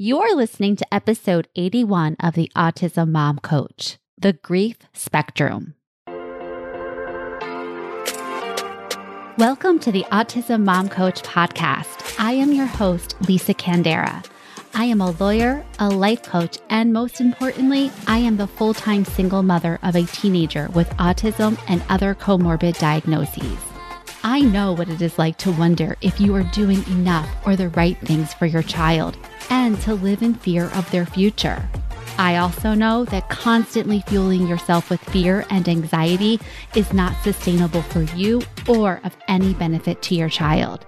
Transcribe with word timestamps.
You're 0.00 0.36
listening 0.36 0.76
to 0.76 0.94
episode 0.94 1.48
81 1.56 2.18
of 2.20 2.34
the 2.34 2.52
Autism 2.54 3.10
Mom 3.10 3.40
Coach, 3.40 3.98
the 4.16 4.32
grief 4.32 4.76
spectrum. 4.92 5.74
Welcome 9.38 9.80
to 9.80 9.90
the 9.90 10.04
Autism 10.12 10.62
Mom 10.62 10.88
Coach 10.88 11.24
podcast. 11.24 12.14
I 12.16 12.30
am 12.30 12.52
your 12.52 12.66
host, 12.66 13.16
Lisa 13.26 13.54
Candera. 13.54 14.24
I 14.72 14.84
am 14.84 15.00
a 15.00 15.10
lawyer, 15.10 15.66
a 15.80 15.88
life 15.88 16.22
coach, 16.22 16.58
and 16.70 16.92
most 16.92 17.20
importantly, 17.20 17.90
I 18.06 18.18
am 18.18 18.36
the 18.36 18.46
full 18.46 18.74
time 18.74 19.04
single 19.04 19.42
mother 19.42 19.80
of 19.82 19.96
a 19.96 20.04
teenager 20.04 20.68
with 20.74 20.88
autism 20.90 21.58
and 21.66 21.82
other 21.88 22.14
comorbid 22.14 22.78
diagnoses. 22.78 23.67
I 24.30 24.40
know 24.40 24.74
what 24.74 24.90
it 24.90 25.00
is 25.00 25.18
like 25.18 25.38
to 25.38 25.52
wonder 25.52 25.96
if 26.02 26.20
you 26.20 26.34
are 26.34 26.42
doing 26.42 26.86
enough 26.88 27.26
or 27.46 27.56
the 27.56 27.70
right 27.70 27.98
things 28.00 28.34
for 28.34 28.44
your 28.44 28.62
child 28.62 29.16
and 29.48 29.80
to 29.80 29.94
live 29.94 30.20
in 30.20 30.34
fear 30.34 30.66
of 30.74 30.88
their 30.90 31.06
future. 31.06 31.66
I 32.18 32.36
also 32.36 32.74
know 32.74 33.06
that 33.06 33.30
constantly 33.30 34.04
fueling 34.06 34.46
yourself 34.46 34.90
with 34.90 35.00
fear 35.00 35.46
and 35.48 35.66
anxiety 35.66 36.38
is 36.74 36.92
not 36.92 37.16
sustainable 37.24 37.80
for 37.80 38.02
you 38.02 38.42
or 38.68 39.00
of 39.02 39.16
any 39.28 39.54
benefit 39.54 40.02
to 40.02 40.14
your 40.14 40.28
child. 40.28 40.84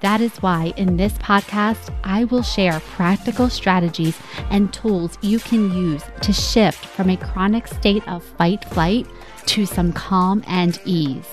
That 0.00 0.20
is 0.20 0.36
why 0.42 0.74
in 0.76 0.98
this 0.98 1.14
podcast, 1.14 1.94
I 2.04 2.24
will 2.24 2.42
share 2.42 2.78
practical 2.80 3.48
strategies 3.48 4.18
and 4.50 4.70
tools 4.70 5.16
you 5.22 5.38
can 5.38 5.72
use 5.74 6.04
to 6.20 6.32
shift 6.34 6.84
from 6.84 7.08
a 7.08 7.16
chronic 7.16 7.68
state 7.68 8.06
of 8.06 8.22
fight 8.22 8.66
flight 8.66 9.06
to 9.46 9.64
some 9.64 9.94
calm 9.94 10.44
and 10.46 10.78
ease. 10.84 11.30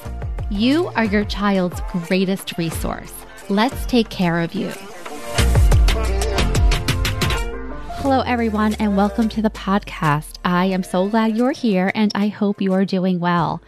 You 0.52 0.88
are 0.96 1.06
your 1.06 1.26
child's 1.26 1.80
greatest 1.92 2.58
resource. 2.58 3.14
Let's 3.50 3.86
take 3.86 4.10
care 4.10 4.40
of 4.40 4.56
you. 4.56 4.70
Hello, 8.02 8.22
everyone, 8.22 8.74
and 8.80 8.98
welcome 8.98 9.30
to 9.30 9.44
the 9.44 9.52
podcast. 9.52 10.40
I 10.44 10.66
am 10.66 10.82
so 10.82 11.08
glad 11.08 11.38
you're 11.38 11.52
here 11.52 11.92
and 11.94 12.12
I 12.16 12.30
hope 12.30 12.64
you 12.64 12.74
are 12.74 12.84
doing 12.84 13.20
well. 13.20 13.62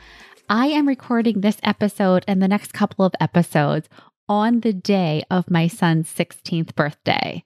I 0.50 0.68
am 0.68 0.88
recording 0.88 1.42
this 1.42 1.58
episode 1.62 2.26
and 2.28 2.42
the 2.42 2.48
next 2.48 2.74
couple 2.74 3.06
of 3.06 3.14
episodes 3.20 3.88
on 4.28 4.62
the 4.62 4.74
day 4.74 5.22
of 5.30 5.52
my 5.52 5.68
son's 5.68 6.12
16th 6.12 6.74
birthday. 6.74 7.44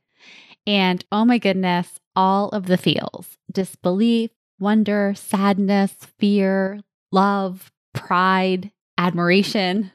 And 0.66 1.04
oh 1.12 1.26
my 1.26 1.40
goodness, 1.40 2.00
all 2.16 2.48
of 2.50 2.68
the 2.68 2.78
feels 2.78 3.38
disbelief, 3.52 4.32
wonder, 4.60 5.14
sadness, 5.14 5.94
fear, 6.18 6.80
love, 7.12 7.70
pride, 7.94 8.72
admiration, 8.98 9.92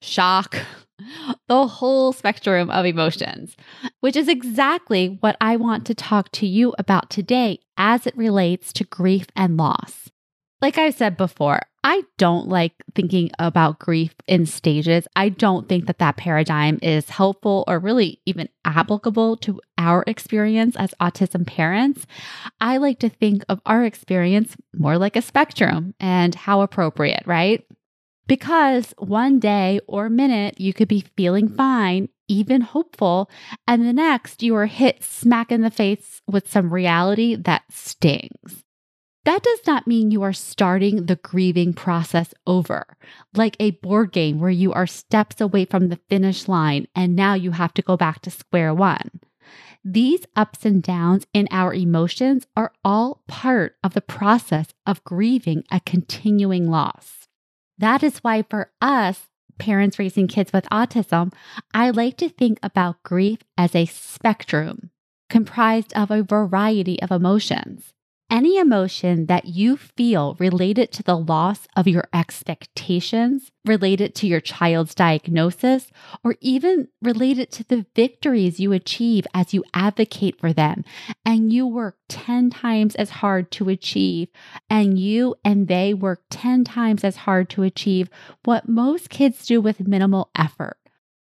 shock, 0.00 0.56
the 1.48 1.66
whole 1.66 2.12
spectrum 2.12 2.70
of 2.70 2.86
emotions, 2.86 3.56
which 4.00 4.16
is 4.16 4.28
exactly 4.28 5.18
what 5.20 5.36
I 5.40 5.56
want 5.56 5.86
to 5.86 5.94
talk 5.94 6.30
to 6.32 6.46
you 6.46 6.74
about 6.78 7.10
today 7.10 7.60
as 7.76 8.06
it 8.06 8.16
relates 8.16 8.72
to 8.74 8.84
grief 8.84 9.26
and 9.36 9.56
loss. 9.56 10.10
Like 10.62 10.78
I 10.78 10.88
said 10.90 11.18
before, 11.18 11.60
I 11.84 12.02
don't 12.16 12.48
like 12.48 12.72
thinking 12.94 13.30
about 13.38 13.78
grief 13.78 14.14
in 14.26 14.46
stages. 14.46 15.06
I 15.14 15.28
don't 15.28 15.68
think 15.68 15.86
that 15.86 15.98
that 15.98 16.16
paradigm 16.16 16.78
is 16.82 17.10
helpful 17.10 17.62
or 17.68 17.78
really 17.78 18.20
even 18.24 18.48
applicable 18.64 19.36
to 19.38 19.60
our 19.76 20.02
experience 20.06 20.74
as 20.76 20.94
autism 21.00 21.46
parents. 21.46 22.06
I 22.60 22.78
like 22.78 22.98
to 23.00 23.08
think 23.10 23.44
of 23.48 23.60
our 23.66 23.84
experience 23.84 24.56
more 24.74 24.98
like 24.98 25.14
a 25.14 25.22
spectrum 25.22 25.94
and 26.00 26.34
how 26.34 26.62
appropriate, 26.62 27.22
right? 27.26 27.64
Because 28.26 28.92
one 28.98 29.38
day 29.38 29.80
or 29.86 30.08
minute 30.08 30.60
you 30.60 30.72
could 30.72 30.88
be 30.88 31.04
feeling 31.16 31.48
fine, 31.48 32.08
even 32.28 32.60
hopeful, 32.60 33.30
and 33.68 33.86
the 33.86 33.92
next 33.92 34.42
you 34.42 34.54
are 34.56 34.66
hit 34.66 35.04
smack 35.04 35.52
in 35.52 35.60
the 35.60 35.70
face 35.70 36.22
with 36.26 36.50
some 36.50 36.72
reality 36.72 37.36
that 37.36 37.62
stings. 37.70 38.64
That 39.24 39.42
does 39.42 39.60
not 39.66 39.88
mean 39.88 40.12
you 40.12 40.22
are 40.22 40.32
starting 40.32 41.06
the 41.06 41.16
grieving 41.16 41.72
process 41.72 42.32
over, 42.46 42.96
like 43.34 43.56
a 43.58 43.72
board 43.72 44.12
game 44.12 44.38
where 44.38 44.50
you 44.50 44.72
are 44.72 44.86
steps 44.86 45.40
away 45.40 45.64
from 45.64 45.88
the 45.88 45.98
finish 46.08 46.46
line 46.46 46.86
and 46.94 47.16
now 47.16 47.34
you 47.34 47.50
have 47.50 47.74
to 47.74 47.82
go 47.82 47.96
back 47.96 48.22
to 48.22 48.30
square 48.30 48.72
one. 48.72 49.20
These 49.84 50.26
ups 50.34 50.64
and 50.64 50.82
downs 50.82 51.26
in 51.32 51.48
our 51.50 51.74
emotions 51.74 52.46
are 52.56 52.72
all 52.84 53.22
part 53.28 53.76
of 53.84 53.94
the 53.94 54.00
process 54.00 54.68
of 54.84 55.04
grieving 55.04 55.64
a 55.70 55.80
continuing 55.80 56.70
loss. 56.70 57.26
That 57.78 58.02
is 58.02 58.18
why, 58.18 58.42
for 58.42 58.70
us, 58.80 59.28
parents 59.58 59.98
raising 59.98 60.28
kids 60.28 60.52
with 60.52 60.64
autism, 60.70 61.32
I 61.74 61.90
like 61.90 62.16
to 62.18 62.28
think 62.28 62.58
about 62.62 63.02
grief 63.02 63.38
as 63.56 63.74
a 63.74 63.86
spectrum 63.86 64.90
comprised 65.28 65.92
of 65.94 66.10
a 66.10 66.22
variety 66.22 67.00
of 67.02 67.10
emotions. 67.10 67.92
Any 68.28 68.58
emotion 68.58 69.26
that 69.26 69.44
you 69.44 69.76
feel 69.76 70.34
related 70.40 70.90
to 70.92 71.04
the 71.04 71.16
loss 71.16 71.68
of 71.76 71.86
your 71.86 72.08
expectations, 72.12 73.52
related 73.64 74.16
to 74.16 74.26
your 74.26 74.40
child's 74.40 74.96
diagnosis, 74.96 75.92
or 76.24 76.34
even 76.40 76.88
related 77.00 77.52
to 77.52 77.62
the 77.62 77.86
victories 77.94 78.58
you 78.58 78.72
achieve 78.72 79.28
as 79.32 79.54
you 79.54 79.62
advocate 79.72 80.40
for 80.40 80.52
them 80.52 80.84
and 81.24 81.52
you 81.52 81.68
work 81.68 81.98
10 82.08 82.50
times 82.50 82.96
as 82.96 83.10
hard 83.10 83.52
to 83.52 83.68
achieve, 83.68 84.28
and 84.68 84.98
you 84.98 85.36
and 85.44 85.68
they 85.68 85.94
work 85.94 86.22
10 86.28 86.64
times 86.64 87.04
as 87.04 87.18
hard 87.18 87.48
to 87.50 87.62
achieve 87.62 88.10
what 88.44 88.68
most 88.68 89.08
kids 89.08 89.46
do 89.46 89.60
with 89.60 89.86
minimal 89.86 90.30
effort. 90.36 90.78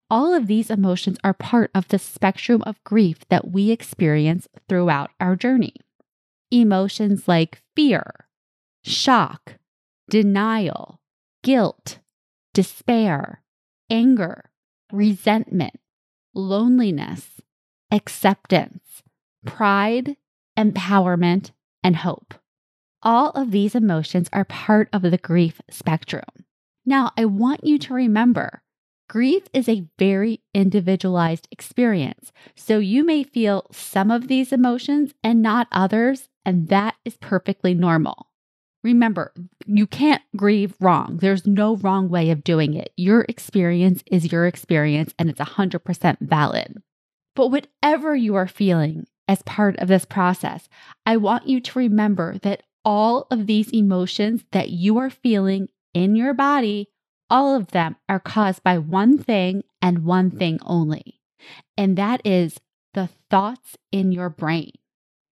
All 0.08 0.32
of 0.32 0.46
these 0.46 0.70
emotions 0.70 1.18
are 1.22 1.34
part 1.34 1.70
of 1.74 1.88
the 1.88 1.98
spectrum 1.98 2.62
of 2.64 2.82
grief 2.82 3.28
that 3.28 3.50
we 3.50 3.70
experience 3.70 4.48
throughout 4.70 5.10
our 5.20 5.36
journey 5.36 5.74
emotions 6.50 7.28
like 7.28 7.62
fear, 7.76 8.26
shock, 8.84 9.54
denial, 10.08 11.00
guilt, 11.42 11.98
despair, 12.54 13.42
anger, 13.90 14.50
resentment, 14.92 15.78
loneliness, 16.34 17.40
acceptance, 17.90 19.02
pride, 19.44 20.16
empowerment, 20.58 21.52
and 21.82 21.96
hope. 21.96 22.34
All 23.02 23.30
of 23.30 23.52
these 23.52 23.74
emotions 23.74 24.28
are 24.32 24.44
part 24.44 24.88
of 24.92 25.02
the 25.02 25.18
grief 25.18 25.60
spectrum. 25.70 26.24
Now, 26.84 27.12
I 27.16 27.26
want 27.26 27.64
you 27.64 27.78
to 27.78 27.94
remember 27.94 28.62
Grief 29.08 29.44
is 29.54 29.70
a 29.70 29.86
very 29.98 30.42
individualized 30.52 31.48
experience. 31.50 32.30
So 32.54 32.78
you 32.78 33.04
may 33.04 33.22
feel 33.22 33.66
some 33.72 34.10
of 34.10 34.28
these 34.28 34.52
emotions 34.52 35.14
and 35.24 35.40
not 35.40 35.66
others, 35.72 36.28
and 36.48 36.68
that 36.68 36.94
is 37.04 37.18
perfectly 37.18 37.74
normal. 37.74 38.28
Remember, 38.82 39.34
you 39.66 39.86
can't 39.86 40.22
grieve 40.34 40.74
wrong. 40.80 41.18
There's 41.20 41.46
no 41.46 41.76
wrong 41.76 42.08
way 42.08 42.30
of 42.30 42.42
doing 42.42 42.72
it. 42.72 42.90
Your 42.96 43.26
experience 43.28 44.02
is 44.06 44.32
your 44.32 44.46
experience, 44.46 45.12
and 45.18 45.28
it's 45.28 45.40
100% 45.40 46.16
valid. 46.20 46.82
But 47.36 47.48
whatever 47.48 48.16
you 48.16 48.34
are 48.36 48.48
feeling 48.48 49.06
as 49.28 49.42
part 49.42 49.76
of 49.76 49.88
this 49.88 50.06
process, 50.06 50.70
I 51.04 51.18
want 51.18 51.48
you 51.48 51.60
to 51.60 51.78
remember 51.78 52.38
that 52.38 52.62
all 52.82 53.26
of 53.30 53.46
these 53.46 53.68
emotions 53.68 54.46
that 54.52 54.70
you 54.70 54.96
are 54.96 55.10
feeling 55.10 55.68
in 55.92 56.16
your 56.16 56.32
body 56.32 56.88
all 57.28 57.54
of 57.54 57.72
them 57.72 57.96
are 58.08 58.20
caused 58.20 58.62
by 58.62 58.78
one 58.78 59.18
thing 59.18 59.62
and 59.82 60.06
one 60.06 60.30
thing 60.30 60.58
only, 60.64 61.20
and 61.76 61.98
that 61.98 62.22
is 62.24 62.58
the 62.94 63.10
thoughts 63.28 63.76
in 63.92 64.12
your 64.12 64.30
brain. 64.30 64.72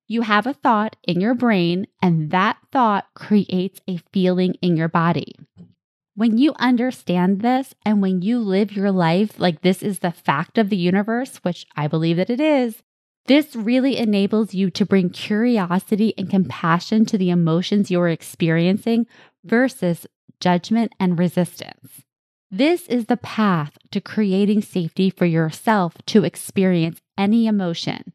You 0.06 0.22
have 0.22 0.46
a 0.46 0.54
thought 0.54 0.96
in 1.02 1.20
your 1.20 1.34
brain, 1.34 1.86
and 2.00 2.30
that 2.30 2.58
thought 2.70 3.06
creates 3.14 3.80
a 3.88 3.98
feeling 4.12 4.54
in 4.62 4.76
your 4.76 4.88
body. 4.88 5.34
When 6.14 6.38
you 6.38 6.54
understand 6.58 7.40
this 7.40 7.74
and 7.84 8.00
when 8.00 8.22
you 8.22 8.38
live 8.38 8.72
your 8.72 8.90
life 8.90 9.38
like 9.38 9.62
this 9.62 9.82
is 9.82 9.98
the 9.98 10.12
fact 10.12 10.58
of 10.58 10.70
the 10.70 10.76
universe, 10.76 11.38
which 11.38 11.66
I 11.76 11.88
believe 11.88 12.16
that 12.16 12.30
it 12.30 12.40
is, 12.40 12.82
this 13.26 13.56
really 13.56 13.96
enables 13.96 14.54
you 14.54 14.70
to 14.70 14.86
bring 14.86 15.10
curiosity 15.10 16.14
and 16.16 16.30
compassion 16.30 17.04
to 17.06 17.18
the 17.18 17.30
emotions 17.30 17.90
you're 17.90 18.08
experiencing 18.08 19.06
versus 19.44 20.06
judgment, 20.40 20.92
and 20.98 21.18
resistance. 21.18 22.02
This 22.50 22.86
is 22.86 23.06
the 23.06 23.16
path 23.16 23.76
to 23.90 24.00
creating 24.00 24.62
safety 24.62 25.10
for 25.10 25.26
yourself 25.26 25.94
to 26.06 26.24
experience 26.24 27.00
any 27.18 27.46
emotion, 27.46 28.12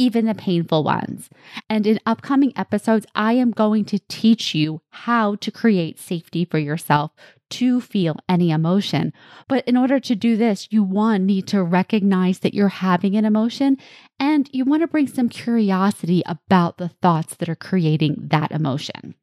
even 0.00 0.24
the 0.24 0.34
painful 0.34 0.82
ones. 0.82 1.28
And 1.68 1.86
in 1.86 2.00
upcoming 2.06 2.54
episodes, 2.56 3.04
I 3.14 3.34
am 3.34 3.50
going 3.50 3.84
to 3.84 3.98
teach 4.08 4.54
you 4.54 4.80
how 4.88 5.34
to 5.36 5.50
create 5.50 5.98
safety 5.98 6.46
for 6.46 6.58
yourself 6.58 7.10
to 7.50 7.82
feel 7.82 8.16
any 8.26 8.50
emotion. 8.50 9.12
But 9.46 9.68
in 9.68 9.76
order 9.76 10.00
to 10.00 10.14
do 10.14 10.38
this, 10.38 10.68
you 10.70 10.82
one 10.82 11.26
need 11.26 11.46
to 11.48 11.62
recognize 11.62 12.38
that 12.38 12.54
you're 12.54 12.68
having 12.68 13.14
an 13.14 13.26
emotion 13.26 13.76
and 14.18 14.48
you 14.52 14.64
want 14.64 14.82
to 14.82 14.88
bring 14.88 15.06
some 15.06 15.28
curiosity 15.28 16.22
about 16.24 16.78
the 16.78 16.88
thoughts 16.88 17.34
that 17.34 17.50
are 17.50 17.54
creating 17.54 18.28
that 18.30 18.52
emotion. 18.52 19.14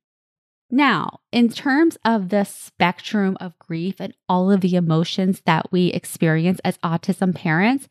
Now, 0.69 1.21
in 1.31 1.49
terms 1.49 1.97
of 2.05 2.29
the 2.29 2.43
spectrum 2.43 3.35
of 3.39 3.57
grief 3.57 3.95
and 3.99 4.13
all 4.29 4.51
of 4.51 4.61
the 4.61 4.75
emotions 4.75 5.41
that 5.45 5.71
we 5.71 5.87
experience 5.87 6.59
as 6.65 6.77
autism 6.79 7.33
parents, 7.33 7.87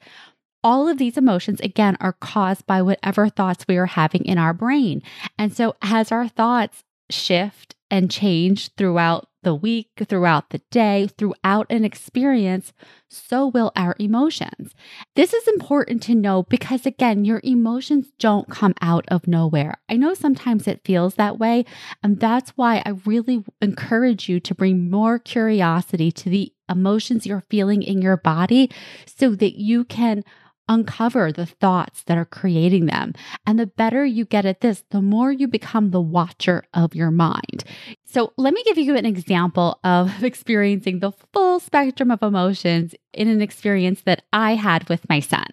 all 0.66 0.88
of 0.88 0.98
these 0.98 1.16
emotions, 1.16 1.60
again, 1.60 1.96
are 2.00 2.14
caused 2.14 2.66
by 2.66 2.82
whatever 2.82 3.28
thoughts 3.28 3.64
we 3.68 3.76
are 3.76 3.86
having 3.86 4.24
in 4.24 4.36
our 4.36 4.52
brain. 4.52 5.00
And 5.38 5.52
so, 5.52 5.76
as 5.80 6.10
our 6.10 6.26
thoughts 6.26 6.82
shift 7.08 7.76
and 7.88 8.10
change 8.10 8.74
throughout 8.74 9.28
the 9.44 9.54
week, 9.54 9.90
throughout 10.08 10.50
the 10.50 10.60
day, 10.72 11.08
throughout 11.16 11.68
an 11.70 11.84
experience, 11.84 12.72
so 13.08 13.46
will 13.46 13.70
our 13.76 13.94
emotions. 14.00 14.74
This 15.14 15.32
is 15.32 15.46
important 15.46 16.02
to 16.02 16.16
know 16.16 16.42
because, 16.42 16.84
again, 16.84 17.24
your 17.24 17.40
emotions 17.44 18.08
don't 18.18 18.50
come 18.50 18.74
out 18.80 19.04
of 19.06 19.28
nowhere. 19.28 19.76
I 19.88 19.94
know 19.94 20.14
sometimes 20.14 20.66
it 20.66 20.84
feels 20.84 21.14
that 21.14 21.38
way, 21.38 21.64
and 22.02 22.18
that's 22.18 22.50
why 22.56 22.82
I 22.84 22.94
really 23.04 23.44
encourage 23.62 24.28
you 24.28 24.40
to 24.40 24.52
bring 24.52 24.90
more 24.90 25.20
curiosity 25.20 26.10
to 26.10 26.28
the 26.28 26.52
emotions 26.68 27.24
you're 27.24 27.44
feeling 27.48 27.84
in 27.84 28.02
your 28.02 28.16
body 28.16 28.68
so 29.06 29.36
that 29.36 29.60
you 29.60 29.84
can 29.84 30.24
uncover 30.68 31.32
the 31.32 31.46
thoughts 31.46 32.02
that 32.04 32.18
are 32.18 32.24
creating 32.24 32.86
them. 32.86 33.12
And 33.46 33.58
the 33.58 33.66
better 33.66 34.04
you 34.04 34.24
get 34.24 34.44
at 34.44 34.60
this, 34.60 34.84
the 34.90 35.02
more 35.02 35.32
you 35.32 35.48
become 35.48 35.90
the 35.90 36.00
watcher 36.00 36.64
of 36.74 36.94
your 36.94 37.10
mind. 37.10 37.64
So, 38.04 38.32
let 38.36 38.54
me 38.54 38.62
give 38.64 38.78
you 38.78 38.96
an 38.96 39.06
example 39.06 39.78
of 39.84 40.22
experiencing 40.24 41.00
the 41.00 41.12
full 41.32 41.60
spectrum 41.60 42.10
of 42.10 42.22
emotions 42.22 42.94
in 43.12 43.28
an 43.28 43.42
experience 43.42 44.02
that 44.02 44.22
I 44.32 44.54
had 44.54 44.88
with 44.88 45.08
my 45.08 45.20
son. 45.20 45.46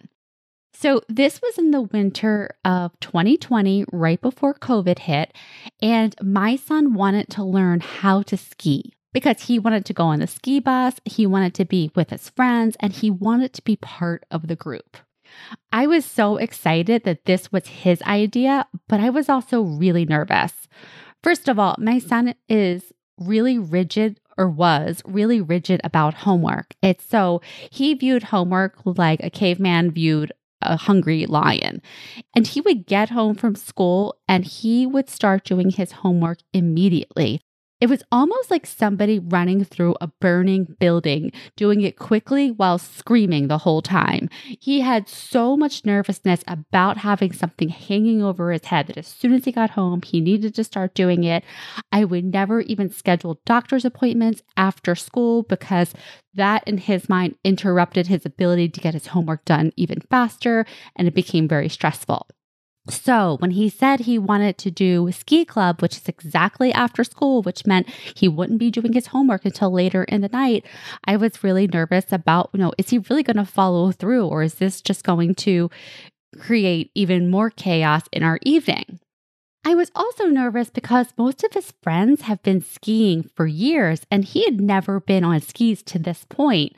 So, 0.74 1.02
this 1.08 1.42
was 1.42 1.58
in 1.58 1.72
the 1.72 1.82
winter 1.82 2.56
of 2.66 3.00
2020, 3.00 3.86
right 3.92 4.22
before 4.22 4.54
COVID 4.54 5.00
hit, 5.00 5.34
and 5.82 6.16
my 6.22 6.56
son 6.56 6.94
wanted 6.94 7.30
to 7.30 7.44
learn 7.44 7.80
how 7.80 8.22
to 8.24 8.38
ski 8.38 8.94
because 9.14 9.44
he 9.44 9.60
wanted 9.60 9.86
to 9.86 9.94
go 9.94 10.06
on 10.06 10.20
the 10.20 10.28
ski 10.28 10.60
bus, 10.60 10.96
he 11.06 11.26
wanted 11.26 11.54
to 11.56 11.66
be 11.66 11.92
with 11.96 12.10
his 12.10 12.30
friends, 12.30 12.76
and 12.80 12.94
he 12.94 13.10
wanted 13.10 13.54
to 13.54 13.62
be 13.62 13.76
part 13.78 14.26
of 14.30 14.48
the 14.48 14.56
group. 14.56 14.98
I 15.72 15.88
was 15.88 16.06
so 16.06 16.38
excited 16.38 17.04
that 17.04 17.26
this 17.26 17.52
was 17.52 17.68
his 17.68 18.02
idea, 18.04 18.68
but 18.88 19.00
I 19.00 19.10
was 19.10 19.30
also 19.30 19.62
really 19.62 20.06
nervous. 20.06 20.68
First 21.24 21.48
of 21.48 21.58
all, 21.58 21.76
my 21.80 22.00
son 22.00 22.36
is 22.50 22.92
really 23.18 23.58
rigid 23.58 24.20
or 24.38 24.50
was 24.50 25.02
really 25.06 25.40
rigid 25.40 25.80
about 25.84 26.14
homework. 26.16 26.74
It's 26.82 27.06
so 27.06 27.42
he 27.70 27.94
viewed 27.94 28.24
homework 28.24 28.80
like 28.86 29.24
a 29.24 29.30
caveman 29.30 29.92
viewed 29.92 30.32
a 30.62 30.78
hungry 30.78 31.26
lion. 31.26 31.82
And 32.36 32.48
he 32.48 32.62
would 32.62 32.88
get 32.88 33.10
home 33.10 33.36
from 33.36 33.56
school 33.56 34.18
and 34.28 34.46
he 34.46 34.86
would 34.86 35.10
start 35.10 35.44
doing 35.44 35.70
his 35.70 35.92
homework 35.92 36.40
immediately. 36.54 37.42
It 37.84 37.90
was 37.90 38.02
almost 38.14 38.50
like 38.50 38.66
somebody 38.66 39.20
running 39.20 39.66
through 39.66 39.98
a 40.00 40.08
burning 40.08 40.78
building, 40.80 41.34
doing 41.58 41.82
it 41.82 42.00
quickly 42.00 42.50
while 42.50 42.78
screaming 42.78 43.50
the 43.50 43.58
whole 43.58 43.82
time. 43.82 44.30
He 44.62 44.80
had 44.80 45.10
so 45.10 45.58
much 45.58 45.84
nervousness 45.84 46.46
about 46.48 47.00
having 47.00 47.34
something 47.34 47.68
hanging 47.68 48.24
over 48.24 48.54
his 48.54 48.64
head 48.64 48.88
that 48.88 48.98
as 48.98 49.08
soon 49.08 49.34
as 49.34 49.44
he 49.44 49.52
got 49.52 49.72
home, 49.72 50.02
he 50.02 50.22
needed 50.22 50.56
to 50.56 50.64
start 50.64 50.96
doing 50.96 51.26
it. 51.26 51.44
I 51.92 52.06
would 52.06 52.24
never 52.24 52.62
even 52.62 52.90
schedule 52.90 53.42
doctor's 53.46 53.84
appointments 53.84 54.44
after 54.56 54.96
school 54.96 55.44
because 55.44 55.94
that, 56.34 56.66
in 56.66 56.78
his 56.78 57.10
mind, 57.10 57.36
interrupted 57.44 58.08
his 58.08 58.26
ability 58.26 58.70
to 58.70 58.80
get 58.80 58.94
his 58.94 59.08
homework 59.08 59.44
done 59.44 59.74
even 59.76 60.00
faster, 60.10 60.66
and 60.96 61.06
it 61.06 61.14
became 61.14 61.50
very 61.50 61.68
stressful. 61.68 62.28
So, 62.90 63.38
when 63.40 63.52
he 63.52 63.70
said 63.70 64.02
he 64.02 64.20
wanted 64.20 64.58
to 64.58 64.70
do 64.70 65.10
ski 65.14 65.46
club, 65.46 65.82
which 65.82 65.96
is 65.96 66.10
exactly 66.10 66.74
after 66.74 67.06
school, 67.06 67.42
which 67.42 67.66
meant 67.66 67.88
he 68.14 68.28
wouldn't 68.28 68.60
be 68.60 68.70
doing 68.70 68.92
his 68.92 69.08
homework 69.08 69.46
until 69.46 69.72
later 69.72 70.04
in 70.04 70.20
the 70.20 70.28
night, 70.28 70.66
I 71.06 71.16
was 71.16 71.46
really 71.46 71.66
nervous 71.66 72.12
about, 72.12 72.50
you 72.54 72.60
know, 72.60 72.74
is 72.78 72.90
he 72.90 72.98
really 72.98 73.24
going 73.24 73.38
to 73.38 73.46
follow 73.46 73.92
through 73.94 74.28
or 74.28 74.44
is 74.44 74.56
this 74.56 74.82
just 74.82 75.06
going 75.06 75.34
to 75.36 75.70
create 76.38 76.92
even 76.94 77.30
more 77.30 77.50
chaos 77.50 78.04
in 78.12 78.22
our 78.22 78.38
evening? 78.42 79.00
I 79.64 79.76
was 79.76 79.90
also 79.96 80.26
nervous 80.26 80.70
because 80.70 81.14
most 81.18 81.42
of 81.46 81.54
his 81.54 81.74
friends 81.82 82.24
have 82.24 82.44
been 82.44 82.60
skiing 82.60 83.30
for 83.34 83.48
years 83.48 84.02
and 84.12 84.26
he 84.26 84.44
had 84.44 84.60
never 84.60 85.00
been 85.00 85.24
on 85.24 85.40
skis 85.40 85.84
to 85.84 86.00
this 86.00 86.26
point. 86.28 86.74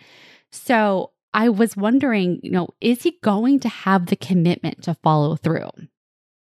So, 0.52 1.12
I 1.34 1.50
was 1.50 1.76
wondering, 1.76 2.40
you 2.44 2.52
know, 2.52 2.70
is 2.80 3.04
he 3.04 3.18
going 3.22 3.60
to 3.62 3.68
have 3.68 4.06
the 4.06 4.16
commitment 4.16 4.84
to 4.84 4.94
follow 4.94 5.36
through? 5.36 5.70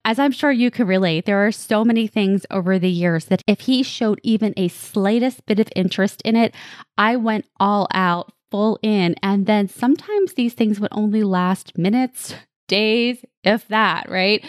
As 0.08 0.18
I'm 0.18 0.32
sure 0.32 0.50
you 0.50 0.70
could 0.70 0.88
relate, 0.88 1.26
there 1.26 1.46
are 1.46 1.52
so 1.52 1.84
many 1.84 2.06
things 2.06 2.46
over 2.50 2.78
the 2.78 2.88
years 2.88 3.26
that 3.26 3.44
if 3.46 3.60
he 3.60 3.82
showed 3.82 4.18
even 4.22 4.54
a 4.56 4.68
slightest 4.68 5.44
bit 5.44 5.60
of 5.60 5.68
interest 5.76 6.22
in 6.24 6.34
it, 6.34 6.54
I 6.96 7.16
went 7.16 7.44
all 7.60 7.88
out, 7.92 8.32
full 8.50 8.78
in. 8.82 9.16
And 9.22 9.44
then 9.44 9.68
sometimes 9.68 10.32
these 10.32 10.54
things 10.54 10.80
would 10.80 10.88
only 10.92 11.22
last 11.22 11.76
minutes, 11.76 12.34
days, 12.68 13.22
if 13.44 13.68
that, 13.68 14.08
right? 14.08 14.42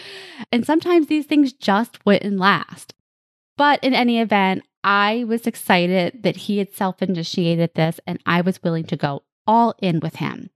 And 0.50 0.64
sometimes 0.64 1.08
these 1.08 1.26
things 1.26 1.52
just 1.52 1.98
wouldn't 2.06 2.38
last. 2.38 2.94
But 3.58 3.84
in 3.84 3.92
any 3.92 4.18
event, 4.18 4.62
I 4.82 5.24
was 5.28 5.46
excited 5.46 6.22
that 6.22 6.36
he 6.36 6.56
had 6.56 6.72
self 6.72 7.02
initiated 7.02 7.74
this 7.74 8.00
and 8.06 8.18
I 8.24 8.40
was 8.40 8.62
willing 8.62 8.84
to 8.84 8.96
go 8.96 9.24
all 9.46 9.74
in 9.82 10.00
with 10.00 10.16
him. 10.16 10.48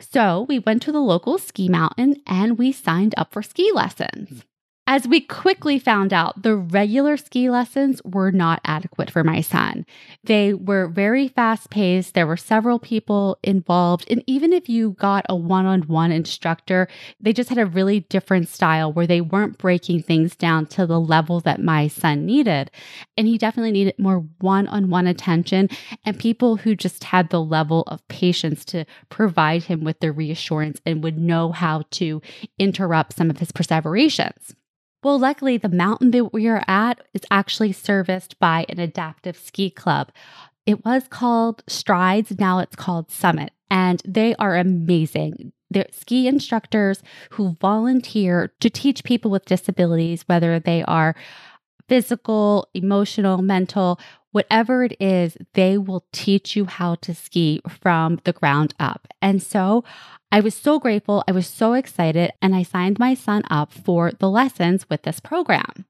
So 0.00 0.44
we 0.50 0.58
went 0.58 0.82
to 0.82 0.92
the 0.92 1.00
local 1.00 1.38
ski 1.38 1.70
mountain 1.70 2.16
and 2.26 2.58
we 2.58 2.72
signed 2.72 3.14
up 3.16 3.32
for 3.32 3.42
ski 3.42 3.70
lessons. 3.72 4.44
As 4.92 5.06
we 5.06 5.20
quickly 5.20 5.78
found 5.78 6.12
out, 6.12 6.42
the 6.42 6.56
regular 6.56 7.16
ski 7.16 7.48
lessons 7.48 8.02
were 8.04 8.32
not 8.32 8.60
adequate 8.64 9.08
for 9.08 9.22
my 9.22 9.40
son. 9.40 9.86
They 10.24 10.52
were 10.52 10.88
very 10.88 11.28
fast 11.28 11.70
paced. 11.70 12.14
There 12.14 12.26
were 12.26 12.36
several 12.36 12.80
people 12.80 13.38
involved. 13.44 14.10
And 14.10 14.24
even 14.26 14.52
if 14.52 14.68
you 14.68 14.96
got 14.98 15.24
a 15.28 15.36
one 15.36 15.64
on 15.64 15.82
one 15.82 16.10
instructor, 16.10 16.88
they 17.20 17.32
just 17.32 17.50
had 17.50 17.58
a 17.58 17.66
really 17.66 18.00
different 18.00 18.48
style 18.48 18.92
where 18.92 19.06
they 19.06 19.20
weren't 19.20 19.58
breaking 19.58 20.02
things 20.02 20.34
down 20.34 20.66
to 20.66 20.88
the 20.88 20.98
level 20.98 21.38
that 21.38 21.62
my 21.62 21.86
son 21.86 22.26
needed. 22.26 22.72
And 23.16 23.28
he 23.28 23.38
definitely 23.38 23.70
needed 23.70 23.94
more 23.96 24.26
one 24.40 24.66
on 24.66 24.90
one 24.90 25.06
attention 25.06 25.68
and 26.04 26.18
people 26.18 26.56
who 26.56 26.74
just 26.74 27.04
had 27.04 27.30
the 27.30 27.40
level 27.40 27.84
of 27.86 28.06
patience 28.08 28.64
to 28.64 28.84
provide 29.08 29.62
him 29.62 29.84
with 29.84 30.00
the 30.00 30.10
reassurance 30.10 30.80
and 30.84 31.04
would 31.04 31.16
know 31.16 31.52
how 31.52 31.84
to 31.92 32.20
interrupt 32.58 33.16
some 33.16 33.30
of 33.30 33.38
his 33.38 33.52
perseverations. 33.52 34.56
Well, 35.02 35.18
luckily, 35.18 35.56
the 35.56 35.70
mountain 35.70 36.10
that 36.10 36.32
we 36.32 36.46
are 36.48 36.62
at 36.68 37.00
is 37.14 37.22
actually 37.30 37.72
serviced 37.72 38.38
by 38.38 38.66
an 38.68 38.78
adaptive 38.78 39.38
ski 39.38 39.70
club. 39.70 40.10
It 40.66 40.84
was 40.84 41.08
called 41.08 41.62
Strides, 41.66 42.38
now 42.38 42.58
it's 42.58 42.76
called 42.76 43.10
Summit, 43.10 43.52
and 43.70 44.02
they 44.06 44.34
are 44.36 44.56
amazing. 44.56 45.52
They're 45.70 45.86
ski 45.90 46.28
instructors 46.28 47.02
who 47.30 47.56
volunteer 47.60 48.52
to 48.60 48.68
teach 48.68 49.02
people 49.04 49.30
with 49.30 49.46
disabilities, 49.46 50.24
whether 50.26 50.60
they 50.60 50.82
are 50.82 51.14
physical, 51.88 52.68
emotional, 52.74 53.38
mental, 53.38 53.98
whatever 54.32 54.84
it 54.84 54.96
is, 55.00 55.36
they 55.54 55.76
will 55.76 56.04
teach 56.12 56.56
you 56.56 56.64
how 56.66 56.94
to 56.96 57.14
ski 57.14 57.60
from 57.68 58.20
the 58.24 58.32
ground 58.32 58.74
up. 58.78 59.08
And 59.20 59.42
so 59.42 59.84
I 60.32 60.40
was 60.40 60.54
so 60.54 60.78
grateful. 60.78 61.24
I 61.26 61.32
was 61.32 61.46
so 61.46 61.72
excited. 61.74 62.32
And 62.40 62.54
I 62.54 62.62
signed 62.62 62.98
my 62.98 63.14
son 63.14 63.42
up 63.50 63.72
for 63.72 64.12
the 64.12 64.30
lessons 64.30 64.88
with 64.88 65.02
this 65.02 65.20
program. 65.20 65.86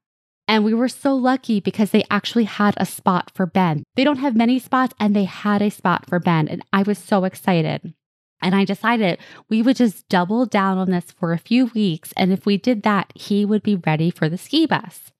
And 0.47 0.65
we 0.65 0.73
were 0.73 0.89
so 0.89 1.15
lucky 1.15 1.59
because 1.59 1.91
they 1.91 2.03
actually 2.09 2.43
had 2.43 2.73
a 2.77 2.85
spot 2.85 3.31
for 3.33 3.45
Ben. 3.45 3.83
They 3.95 4.03
don't 4.03 4.17
have 4.17 4.35
many 4.35 4.59
spots, 4.59 4.93
and 4.99 5.15
they 5.15 5.23
had 5.23 5.61
a 5.61 5.69
spot 5.69 6.09
for 6.09 6.19
Ben. 6.19 6.47
And 6.47 6.61
I 6.73 6.83
was 6.83 6.97
so 6.97 7.23
excited. 7.23 7.93
And 8.41 8.55
I 8.55 8.65
decided 8.65 9.19
we 9.49 9.61
would 9.61 9.77
just 9.77 10.09
double 10.09 10.45
down 10.45 10.77
on 10.77 10.89
this 10.89 11.05
for 11.11 11.31
a 11.31 11.37
few 11.37 11.67
weeks. 11.67 12.11
And 12.17 12.33
if 12.33 12.45
we 12.45 12.57
did 12.57 12.83
that, 12.83 13.13
he 13.15 13.45
would 13.45 13.63
be 13.63 13.75
ready 13.75 14.09
for 14.09 14.27
the 14.27 14.37
ski 14.37 14.65
bus 14.65 15.11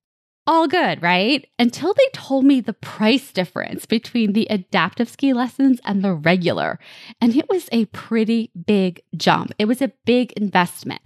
all 0.52 0.68
good, 0.68 1.02
right? 1.02 1.48
Until 1.58 1.94
they 1.94 2.10
told 2.12 2.44
me 2.44 2.60
the 2.60 2.74
price 2.74 3.32
difference 3.32 3.86
between 3.86 4.34
the 4.34 4.48
adaptive 4.50 5.08
ski 5.08 5.32
lessons 5.32 5.80
and 5.86 6.04
the 6.04 6.14
regular. 6.14 6.78
And 7.22 7.34
it 7.38 7.48
was 7.50 7.70
a 7.72 7.86
pretty 7.86 8.52
big 8.66 9.02
jump. 9.16 9.54
It 9.58 9.66
was 9.66 9.82
a 9.82 9.94
big 10.06 10.34
investment. 10.34 11.02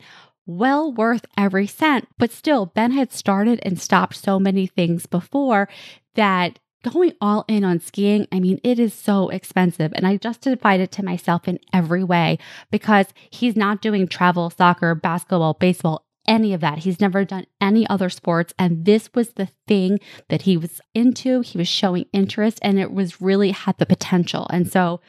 Well 0.47 0.91
worth 0.91 1.27
every 1.37 1.67
cent, 1.67 2.07
but 2.17 2.31
still, 2.31 2.65
Ben 2.65 2.91
had 2.91 3.13
started 3.13 3.59
and 3.61 3.79
stopped 3.79 4.15
so 4.15 4.39
many 4.39 4.65
things 4.65 5.05
before 5.05 5.69
that 6.15 6.57
going 6.91 7.13
all 7.19 7.45
in 7.47 7.63
on 7.63 7.79
skiing, 7.79 8.27
I 8.31 8.39
mean, 8.39 8.59
it 8.63 8.79
is 8.79 8.93
so 8.93 9.29
expensive. 9.29 9.91
And 9.95 10.05
I 10.05 10.17
justified 10.17 10.79
it 10.79 10.91
to 10.93 11.05
myself 11.05 11.47
in 11.47 11.59
every 11.73 12.03
way 12.03 12.37
because 12.71 13.07
he's 13.29 13.55
not 13.55 13.81
doing 13.81 14.07
travel, 14.07 14.49
soccer, 14.49 14.93
basketball, 14.93 15.55
baseball, 15.55 16.04
any 16.27 16.53
of 16.53 16.61
that. 16.61 16.79
He's 16.79 16.99
never 16.99 17.25
done 17.25 17.45
any 17.61 17.87
other 17.87 18.09
sports. 18.09 18.53
And 18.57 18.85
this 18.85 19.09
was 19.13 19.29
the 19.29 19.49
thing 19.67 19.99
that 20.29 20.43
he 20.43 20.57
was 20.57 20.81
into. 20.93 21.41
He 21.41 21.57
was 21.57 21.67
showing 21.67 22.05
interest 22.13 22.59
and 22.61 22.79
it 22.79 22.91
was 22.91 23.21
really 23.21 23.51
had 23.51 23.77
the 23.77 23.85
potential. 23.85 24.47
And 24.49 24.71
so 24.71 25.01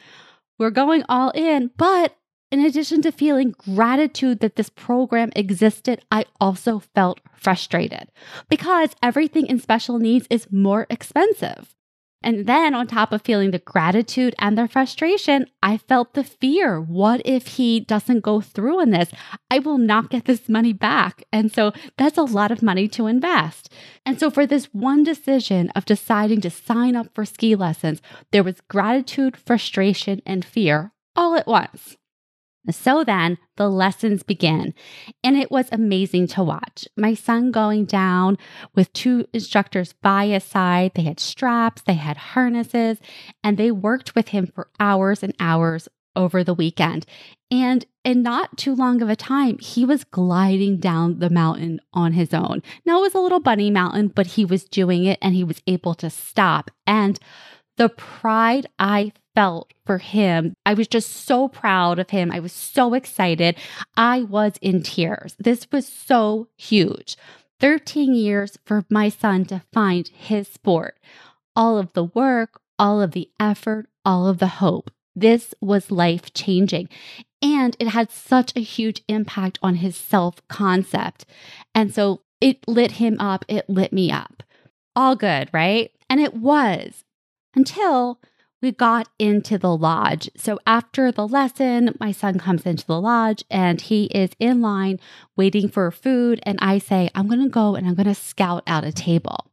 we're 0.58 0.70
going 0.70 1.04
all 1.08 1.30
in. 1.30 1.70
But 1.76 2.16
in 2.50 2.64
addition 2.64 3.02
to 3.02 3.12
feeling 3.12 3.54
gratitude 3.58 4.40
that 4.40 4.56
this 4.56 4.70
program 4.70 5.30
existed, 5.34 6.04
I 6.10 6.26
also 6.40 6.78
felt 6.78 7.20
frustrated 7.34 8.08
because 8.48 8.90
everything 9.02 9.46
in 9.46 9.58
special 9.58 9.98
needs 9.98 10.26
is 10.30 10.50
more 10.50 10.86
expensive. 10.88 11.75
And 12.26 12.46
then, 12.46 12.74
on 12.74 12.88
top 12.88 13.12
of 13.12 13.22
feeling 13.22 13.52
the 13.52 13.60
gratitude 13.60 14.34
and 14.40 14.58
the 14.58 14.66
frustration, 14.66 15.46
I 15.62 15.76
felt 15.76 16.14
the 16.14 16.24
fear. 16.24 16.80
What 16.80 17.22
if 17.24 17.46
he 17.46 17.78
doesn't 17.78 18.24
go 18.24 18.40
through 18.40 18.80
on 18.80 18.90
this? 18.90 19.12
I 19.48 19.60
will 19.60 19.78
not 19.78 20.10
get 20.10 20.24
this 20.24 20.48
money 20.48 20.72
back. 20.72 21.22
And 21.32 21.52
so, 21.52 21.72
that's 21.96 22.18
a 22.18 22.24
lot 22.24 22.50
of 22.50 22.64
money 22.64 22.88
to 22.88 23.06
invest. 23.06 23.72
And 24.04 24.18
so, 24.18 24.28
for 24.28 24.44
this 24.44 24.64
one 24.74 25.04
decision 25.04 25.70
of 25.76 25.84
deciding 25.84 26.40
to 26.40 26.50
sign 26.50 26.96
up 26.96 27.14
for 27.14 27.24
ski 27.24 27.54
lessons, 27.54 28.02
there 28.32 28.42
was 28.42 28.60
gratitude, 28.62 29.36
frustration, 29.36 30.20
and 30.26 30.44
fear 30.44 30.90
all 31.14 31.36
at 31.36 31.46
once. 31.46 31.96
So 32.70 33.04
then 33.04 33.38
the 33.56 33.68
lessons 33.68 34.22
begin, 34.22 34.74
and 35.22 35.36
it 35.36 35.50
was 35.50 35.68
amazing 35.70 36.26
to 36.28 36.42
watch. 36.42 36.86
My 36.96 37.14
son 37.14 37.50
going 37.50 37.84
down 37.84 38.38
with 38.74 38.92
two 38.92 39.26
instructors 39.32 39.92
by 39.94 40.26
his 40.26 40.44
side. 40.44 40.92
They 40.94 41.02
had 41.02 41.20
straps, 41.20 41.82
they 41.82 41.94
had 41.94 42.16
harnesses, 42.16 42.98
and 43.44 43.56
they 43.56 43.70
worked 43.70 44.14
with 44.14 44.28
him 44.28 44.46
for 44.46 44.68
hours 44.80 45.22
and 45.22 45.34
hours 45.38 45.88
over 46.16 46.42
the 46.42 46.54
weekend. 46.54 47.06
And 47.50 47.84
in 48.04 48.22
not 48.22 48.56
too 48.56 48.74
long 48.74 49.02
of 49.02 49.08
a 49.08 49.14
time, 49.14 49.58
he 49.58 49.84
was 49.84 50.02
gliding 50.02 50.78
down 50.78 51.18
the 51.18 51.30
mountain 51.30 51.80
on 51.92 52.14
his 52.14 52.34
own. 52.34 52.62
Now 52.84 52.98
it 52.98 53.02
was 53.02 53.14
a 53.14 53.20
little 53.20 53.40
bunny 53.40 53.70
mountain, 53.70 54.08
but 54.08 54.26
he 54.28 54.44
was 54.44 54.64
doing 54.64 55.04
it 55.04 55.18
and 55.22 55.34
he 55.34 55.44
was 55.44 55.62
able 55.66 55.94
to 55.96 56.10
stop. 56.10 56.70
And 56.86 57.18
the 57.76 57.90
pride 57.90 58.66
I 58.78 59.12
felt 59.36 59.72
for 59.84 59.98
him. 59.98 60.54
I 60.64 60.74
was 60.74 60.88
just 60.88 61.12
so 61.12 61.46
proud 61.46 62.00
of 62.00 62.10
him. 62.10 62.32
I 62.32 62.40
was 62.40 62.52
so 62.52 62.94
excited. 62.94 63.54
I 63.96 64.22
was 64.22 64.54
in 64.60 64.82
tears. 64.82 65.36
This 65.38 65.68
was 65.70 65.86
so 65.86 66.48
huge. 66.56 67.16
13 67.60 68.14
years 68.14 68.58
for 68.64 68.84
my 68.90 69.10
son 69.10 69.44
to 69.44 69.62
find 69.72 70.08
his 70.08 70.48
sport. 70.48 70.98
All 71.54 71.78
of 71.78 71.92
the 71.92 72.04
work, 72.04 72.60
all 72.78 73.00
of 73.00 73.12
the 73.12 73.30
effort, 73.38 73.86
all 74.04 74.26
of 74.26 74.38
the 74.38 74.46
hope. 74.46 74.90
This 75.14 75.54
was 75.60 75.90
life 75.90 76.32
changing. 76.34 76.88
And 77.42 77.76
it 77.78 77.88
had 77.88 78.10
such 78.10 78.52
a 78.56 78.60
huge 78.60 79.02
impact 79.06 79.58
on 79.62 79.76
his 79.76 79.96
self 79.96 80.46
concept. 80.48 81.26
And 81.74 81.94
so 81.94 82.22
it 82.40 82.66
lit 82.66 82.92
him 82.92 83.20
up. 83.20 83.44
It 83.48 83.68
lit 83.68 83.92
me 83.92 84.10
up. 84.10 84.42
All 84.94 85.14
good, 85.14 85.50
right? 85.52 85.90
And 86.08 86.20
it 86.20 86.34
was 86.34 87.04
until 87.54 88.18
we 88.62 88.72
got 88.72 89.08
into 89.18 89.58
the 89.58 89.76
lodge. 89.76 90.30
So 90.36 90.58
after 90.66 91.12
the 91.12 91.28
lesson, 91.28 91.96
my 92.00 92.12
son 92.12 92.38
comes 92.38 92.64
into 92.64 92.86
the 92.86 93.00
lodge 93.00 93.44
and 93.50 93.80
he 93.80 94.06
is 94.06 94.30
in 94.38 94.60
line 94.60 94.98
waiting 95.36 95.68
for 95.68 95.90
food. 95.90 96.40
And 96.44 96.58
I 96.60 96.78
say, 96.78 97.10
I'm 97.14 97.28
going 97.28 97.42
to 97.42 97.48
go 97.48 97.74
and 97.74 97.86
I'm 97.86 97.94
going 97.94 98.06
to 98.06 98.14
scout 98.14 98.62
out 98.66 98.84
a 98.84 98.92
table. 98.92 99.50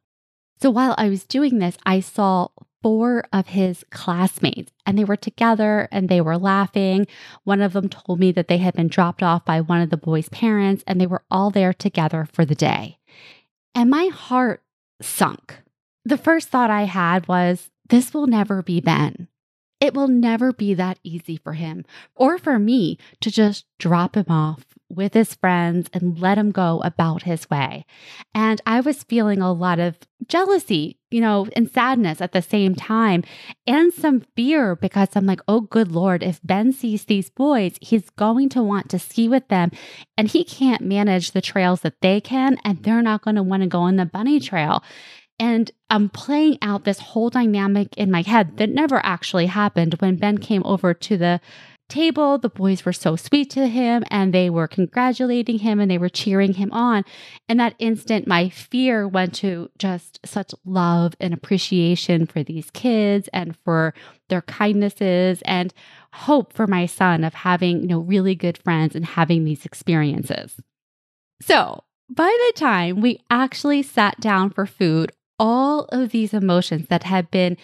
So 0.62 0.69
while 0.69 0.95
I 0.98 1.10
was 1.10 1.25
doing 1.25 1.60
this, 1.60 1.77
I 1.86 2.00
saw 2.00 2.48
four 2.81 3.25
of 3.31 3.48
his 3.48 3.86
classmates 3.91 4.72
and 4.86 4.98
they 4.98 5.03
were 5.03 5.17
together 5.17 5.88
and 5.91 6.07
they 6.07 6.22
were 6.22 6.38
laughing. 6.38 7.07
One 7.43 7.62
of 7.62 7.74
them 7.74 7.89
told 7.89 8.19
me 8.19 8.31
that 8.33 8.48
they 8.48 8.57
had 8.57 8.74
been 8.74 8.88
dropped 8.88 9.24
off 9.24 9.45
by 9.45 9.62
one 9.62 9.81
of 9.81 9.89
the 9.89 9.98
boys' 9.98 10.29
parents 10.29 10.83
and 10.86 11.00
they 11.00 11.07
were 11.07 11.24
all 11.31 11.50
there 11.50 11.74
together 11.74 12.27
for 12.31 12.45
the 12.45 12.55
day. 12.55 13.00
And 13.75 13.89
my 13.89 14.07
heart 14.07 14.62
sunk. 15.01 15.62
The 16.05 16.17
first 16.17 16.50
thought 16.50 16.69
I 16.69 16.83
had 16.83 17.27
was, 17.27 17.72
this 17.89 18.13
will 18.13 18.27
never 18.27 18.61
be 18.61 18.81
Ben. 18.81 19.27
It 19.79 19.93
will 19.93 20.07
never 20.07 20.53
be 20.53 20.73
that 20.75 20.99
easy 21.03 21.35
for 21.35 21.53
him 21.53 21.83
or 22.15 22.37
for 22.37 22.57
me 22.57 22.97
to 23.19 23.29
just 23.29 23.65
drop 23.79 24.15
him 24.15 24.27
off 24.29 24.63
with 24.89 25.13
his 25.13 25.35
friends 25.35 25.89
and 25.91 26.19
let 26.19 26.37
him 26.37 26.51
go 26.51 26.81
about 26.85 27.23
his 27.23 27.49
way. 27.49 27.85
And 28.33 28.61
I 28.65 28.79
was 28.79 29.03
feeling 29.03 29.41
a 29.41 29.51
lot 29.51 29.79
of 29.79 29.97
jealousy, 30.27 30.99
you 31.11 31.19
know, 31.19 31.47
and 31.55 31.69
sadness 31.69 32.21
at 32.21 32.31
the 32.31 32.41
same 32.41 32.75
time, 32.75 33.23
and 33.67 33.93
some 33.93 34.21
fear 34.35 34.75
because 34.75 35.09
I'm 35.15 35.25
like, 35.25 35.41
oh, 35.47 35.61
good 35.61 35.91
Lord, 35.91 36.23
if 36.23 36.39
Ben 36.43 36.71
sees 36.71 37.05
these 37.05 37.29
boys, 37.29 37.77
he's 37.81 38.09
going 38.11 38.49
to 38.49 38.63
want 38.63 38.89
to 38.91 38.99
ski 38.99 39.27
with 39.27 39.47
them, 39.49 39.71
and 40.17 40.27
he 40.27 40.43
can't 40.43 40.81
manage 40.81 41.31
the 41.31 41.41
trails 41.41 41.81
that 41.81 41.99
they 42.01 42.21
can, 42.21 42.57
and 42.63 42.83
they're 42.83 43.01
not 43.01 43.23
going 43.23 43.35
to 43.35 43.43
want 43.43 43.63
to 43.63 43.67
go 43.67 43.79
on 43.81 43.97
the 43.97 44.05
bunny 44.05 44.39
trail. 44.39 44.83
And 45.43 45.69
I'm 45.89 46.07
playing 46.07 46.57
out 46.62 46.85
this 46.85 47.00
whole 47.00 47.29
dynamic 47.29 47.89
in 47.97 48.09
my 48.09 48.21
head 48.21 48.55
that 48.55 48.69
never 48.69 49.05
actually 49.05 49.47
happened. 49.47 49.95
When 49.95 50.15
Ben 50.15 50.38
came 50.38 50.62
over 50.63 50.93
to 50.93 51.17
the 51.17 51.41
table, 51.89 52.38
the 52.38 52.47
boys 52.47 52.85
were 52.85 52.93
so 52.93 53.17
sweet 53.17 53.50
to 53.50 53.67
him 53.67 54.05
and 54.09 54.33
they 54.33 54.50
were 54.50 54.69
congratulating 54.69 55.59
him 55.59 55.81
and 55.81 55.91
they 55.91 55.97
were 55.97 56.07
cheering 56.07 56.53
him 56.53 56.71
on. 56.71 57.03
In 57.50 57.57
that 57.57 57.75
instant, 57.77 58.25
my 58.25 58.47
fear 58.47 59.05
went 59.05 59.35
to 59.35 59.69
just 59.77 60.17
such 60.25 60.55
love 60.63 61.13
and 61.19 61.33
appreciation 61.33 62.25
for 62.25 62.41
these 62.41 62.71
kids 62.71 63.27
and 63.33 63.53
for 63.65 63.93
their 64.29 64.43
kindnesses 64.43 65.41
and 65.43 65.73
hope 66.13 66.53
for 66.53 66.67
my 66.67 66.85
son 66.85 67.25
of 67.25 67.33
having, 67.33 67.81
you 67.81 67.88
know, 67.88 68.00
really 68.00 68.33
good 68.33 68.57
friends 68.57 68.95
and 68.95 69.03
having 69.03 69.43
these 69.43 69.65
experiences. 69.65 70.55
So, 71.41 71.83
by 72.09 72.29
the 72.47 72.59
time 72.59 73.01
we 73.01 73.19
actually 73.29 73.83
sat 73.83 74.21
down 74.21 74.50
for 74.50 74.65
food, 74.65 75.12
all 75.39 75.85
of 75.85 76.11
these 76.11 76.33
emotions 76.33 76.87
that 76.87 77.03
had 77.03 77.29
been, 77.31 77.57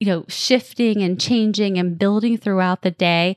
you 0.00 0.06
know, 0.06 0.24
shifting 0.28 1.02
and 1.02 1.20
changing 1.20 1.78
and 1.78 1.98
building 1.98 2.36
throughout 2.36 2.82
the 2.82 2.90
day, 2.90 3.36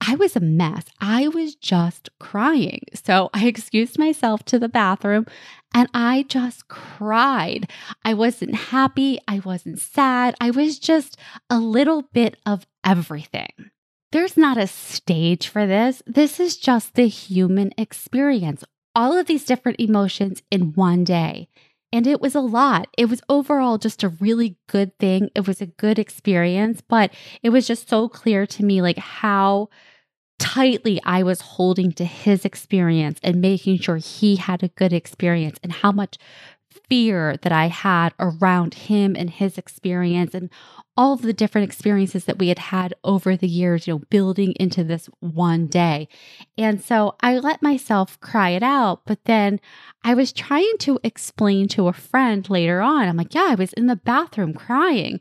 I 0.00 0.14
was 0.14 0.36
a 0.36 0.40
mess. 0.40 0.84
I 1.00 1.28
was 1.28 1.54
just 1.54 2.08
crying. 2.20 2.82
So 2.94 3.30
I 3.34 3.46
excused 3.46 3.98
myself 3.98 4.44
to 4.44 4.58
the 4.58 4.68
bathroom 4.68 5.26
and 5.74 5.88
I 5.92 6.24
just 6.28 6.68
cried. 6.68 7.70
I 8.04 8.14
wasn't 8.14 8.54
happy. 8.54 9.20
I 9.26 9.40
wasn't 9.40 9.80
sad. 9.80 10.34
I 10.40 10.50
was 10.50 10.78
just 10.78 11.16
a 11.50 11.58
little 11.58 12.02
bit 12.12 12.36
of 12.46 12.66
everything. 12.84 13.70
There's 14.12 14.36
not 14.36 14.56
a 14.56 14.66
stage 14.66 15.48
for 15.48 15.66
this. 15.66 16.02
This 16.06 16.40
is 16.40 16.56
just 16.56 16.94
the 16.94 17.08
human 17.08 17.72
experience. 17.76 18.64
All 18.94 19.16
of 19.16 19.26
these 19.26 19.44
different 19.44 19.80
emotions 19.80 20.42
in 20.50 20.72
one 20.72 21.04
day. 21.04 21.48
And 21.92 22.06
it 22.06 22.20
was 22.20 22.34
a 22.34 22.40
lot. 22.40 22.88
It 22.98 23.06
was 23.06 23.22
overall 23.28 23.78
just 23.78 24.02
a 24.02 24.08
really 24.10 24.56
good 24.66 24.96
thing. 24.98 25.30
It 25.34 25.46
was 25.46 25.60
a 25.62 25.66
good 25.66 25.98
experience, 25.98 26.82
but 26.82 27.12
it 27.42 27.48
was 27.50 27.66
just 27.66 27.88
so 27.88 28.08
clear 28.08 28.46
to 28.46 28.64
me 28.64 28.82
like 28.82 28.98
how 28.98 29.70
tightly 30.38 31.00
I 31.04 31.22
was 31.22 31.40
holding 31.40 31.92
to 31.92 32.04
his 32.04 32.44
experience 32.44 33.18
and 33.22 33.40
making 33.40 33.78
sure 33.78 33.96
he 33.96 34.36
had 34.36 34.62
a 34.62 34.68
good 34.68 34.92
experience 34.92 35.58
and 35.62 35.72
how 35.72 35.92
much 35.92 36.18
fear 36.88 37.36
that 37.42 37.52
I 37.52 37.66
had 37.66 38.14
around 38.18 38.74
him 38.74 39.14
and 39.16 39.30
his 39.30 39.58
experience 39.58 40.34
and 40.34 40.50
all 40.96 41.12
of 41.12 41.22
the 41.22 41.32
different 41.32 41.66
experiences 41.66 42.24
that 42.24 42.38
we 42.38 42.48
had 42.48 42.58
had 42.58 42.92
over 43.04 43.36
the 43.36 43.46
years, 43.46 43.86
you 43.86 43.94
know, 43.94 44.02
building 44.10 44.52
into 44.58 44.82
this 44.82 45.08
one 45.20 45.66
day. 45.66 46.08
And 46.56 46.82
so 46.82 47.14
I 47.20 47.38
let 47.38 47.62
myself 47.62 48.18
cry 48.20 48.50
it 48.50 48.62
out, 48.62 49.02
but 49.06 49.24
then 49.24 49.60
I 50.02 50.14
was 50.14 50.32
trying 50.32 50.76
to 50.80 50.98
explain 51.04 51.68
to 51.68 51.88
a 51.88 51.92
friend 51.92 52.48
later 52.50 52.80
on. 52.80 53.08
I'm 53.08 53.16
like, 53.16 53.34
yeah, 53.34 53.48
I 53.50 53.54
was 53.54 53.72
in 53.74 53.86
the 53.86 53.96
bathroom 53.96 54.54
crying. 54.54 55.20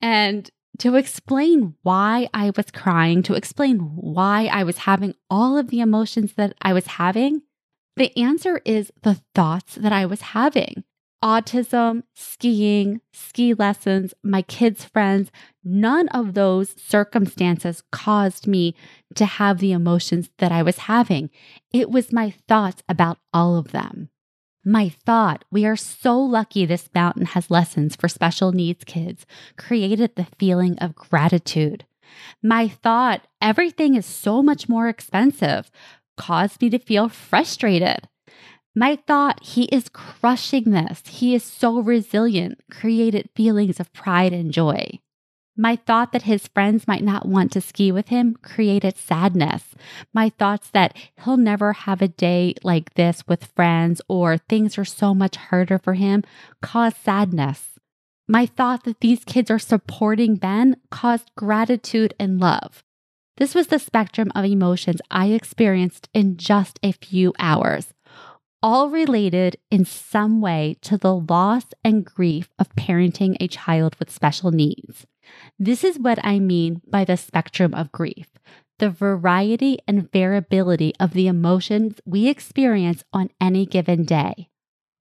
And 0.00 0.50
to 0.78 0.94
explain 0.94 1.74
why 1.82 2.28
I 2.32 2.52
was 2.56 2.70
crying, 2.70 3.22
to 3.24 3.34
explain 3.34 3.78
why 3.80 4.46
I 4.46 4.64
was 4.64 4.78
having 4.78 5.14
all 5.28 5.58
of 5.58 5.68
the 5.68 5.80
emotions 5.80 6.34
that 6.34 6.54
I 6.62 6.72
was 6.72 6.86
having, 6.86 7.42
the 7.96 8.16
answer 8.16 8.62
is 8.64 8.92
the 9.02 9.20
thoughts 9.34 9.74
that 9.74 9.92
I 9.92 10.06
was 10.06 10.20
having 10.22 10.84
autism, 11.22 12.02
skiing, 12.14 13.00
ski 13.12 13.54
lessons, 13.54 14.14
my 14.22 14.42
kids' 14.42 14.84
friends, 14.84 15.30
none 15.64 16.08
of 16.08 16.34
those 16.34 16.74
circumstances 16.80 17.82
caused 17.90 18.46
me 18.46 18.74
to 19.14 19.24
have 19.24 19.58
the 19.58 19.72
emotions 19.72 20.30
that 20.38 20.52
I 20.52 20.62
was 20.62 20.78
having. 20.78 21.30
It 21.72 21.90
was 21.90 22.12
my 22.12 22.34
thoughts 22.46 22.82
about 22.88 23.18
all 23.32 23.56
of 23.56 23.72
them. 23.72 24.10
My 24.64 24.88
thought, 24.88 25.44
we 25.50 25.64
are 25.64 25.76
so 25.76 26.18
lucky 26.18 26.66
this 26.66 26.90
mountain 26.94 27.26
has 27.26 27.50
lessons 27.50 27.96
for 27.96 28.08
special 28.08 28.52
needs 28.52 28.84
kids, 28.84 29.24
created 29.56 30.14
the 30.14 30.26
feeling 30.38 30.78
of 30.78 30.94
gratitude. 30.94 31.86
My 32.42 32.68
thought, 32.68 33.26
everything 33.40 33.94
is 33.94 34.06
so 34.06 34.42
much 34.42 34.68
more 34.68 34.88
expensive, 34.88 35.70
caused 36.16 36.60
me 36.60 36.70
to 36.70 36.78
feel 36.78 37.08
frustrated. 37.08 38.08
My 38.78 38.94
thought, 38.94 39.42
he 39.42 39.64
is 39.64 39.88
crushing 39.88 40.70
this. 40.70 41.02
He 41.04 41.34
is 41.34 41.42
so 41.42 41.80
resilient, 41.80 42.60
created 42.70 43.28
feelings 43.34 43.80
of 43.80 43.92
pride 43.92 44.32
and 44.32 44.52
joy. 44.52 45.00
My 45.56 45.74
thought 45.74 46.12
that 46.12 46.22
his 46.22 46.46
friends 46.46 46.86
might 46.86 47.02
not 47.02 47.26
want 47.26 47.50
to 47.52 47.60
ski 47.60 47.90
with 47.90 48.06
him 48.06 48.36
created 48.40 48.96
sadness. 48.96 49.74
My 50.14 50.28
thoughts 50.28 50.70
that 50.70 50.96
he'll 51.24 51.36
never 51.36 51.72
have 51.72 52.00
a 52.00 52.06
day 52.06 52.54
like 52.62 52.94
this 52.94 53.24
with 53.26 53.50
friends 53.56 54.00
or 54.06 54.38
things 54.38 54.78
are 54.78 54.84
so 54.84 55.12
much 55.12 55.34
harder 55.34 55.78
for 55.78 55.94
him 55.94 56.22
caused 56.62 56.98
sadness. 56.98 57.80
My 58.28 58.46
thought 58.46 58.84
that 58.84 59.00
these 59.00 59.24
kids 59.24 59.50
are 59.50 59.58
supporting 59.58 60.36
Ben 60.36 60.76
caused 60.92 61.32
gratitude 61.36 62.14
and 62.20 62.38
love. 62.38 62.84
This 63.38 63.56
was 63.56 63.66
the 63.68 63.80
spectrum 63.80 64.30
of 64.36 64.44
emotions 64.44 65.00
I 65.10 65.30
experienced 65.30 66.08
in 66.14 66.36
just 66.36 66.78
a 66.84 66.92
few 66.92 67.32
hours 67.40 67.92
all 68.62 68.90
related 68.90 69.56
in 69.70 69.84
some 69.84 70.40
way 70.40 70.76
to 70.82 70.96
the 70.96 71.14
loss 71.14 71.64
and 71.84 72.04
grief 72.04 72.48
of 72.58 72.74
parenting 72.74 73.36
a 73.40 73.48
child 73.48 73.94
with 73.98 74.10
special 74.10 74.50
needs. 74.50 75.06
This 75.58 75.84
is 75.84 75.98
what 75.98 76.18
I 76.24 76.38
mean 76.38 76.80
by 76.86 77.04
the 77.04 77.16
spectrum 77.16 77.74
of 77.74 77.92
grief 77.92 78.28
the 78.78 78.90
variety 78.90 79.76
and 79.88 80.10
variability 80.12 80.92
of 81.00 81.12
the 81.12 81.26
emotions 81.26 82.00
we 82.06 82.28
experience 82.28 83.02
on 83.12 83.28
any 83.40 83.66
given 83.66 84.04
day. 84.04 84.48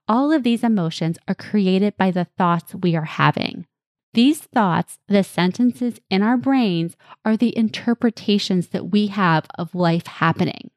All 0.07 0.31
of 0.31 0.43
these 0.43 0.63
emotions 0.63 1.17
are 1.27 1.35
created 1.35 1.95
by 1.95 2.11
the 2.11 2.25
thoughts 2.25 2.73
we 2.73 2.95
are 2.95 3.05
having. 3.05 3.67
These 4.13 4.39
thoughts, 4.39 4.97
the 5.07 5.23
sentences 5.23 5.99
in 6.09 6.23
our 6.23 6.37
brains, 6.37 6.95
are 7.23 7.37
the 7.37 7.55
interpretations 7.55 8.69
that 8.69 8.89
we 8.89 9.07
have 9.07 9.45
of 9.59 9.75
life 9.75 10.07
happening. 10.07 10.71